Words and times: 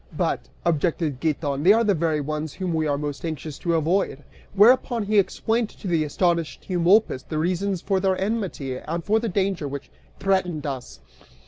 "But," 0.17 0.49
objected 0.65 1.19
Giton, 1.21 1.61
"they 1.61 1.73
are 1.73 1.83
the 1.83 1.93
very 1.93 2.21
ones 2.21 2.59
we 2.59 2.87
are 2.87 2.97
most 2.97 3.23
anxious 3.23 3.59
to 3.59 3.75
avoid," 3.75 4.23
whereupon 4.55 5.03
he 5.03 5.19
explained 5.19 5.69
to 5.69 5.87
the 5.87 6.03
astonished 6.03 6.67
Eumolpus 6.67 7.21
the 7.21 7.37
reasons 7.37 7.83
for 7.83 7.99
their 7.99 8.17
enmity 8.19 8.77
and 8.77 9.03
for 9.03 9.19
the 9.19 9.29
danger 9.29 9.67
which 9.67 9.91
threatened 10.19 10.65
us. 10.65 11.01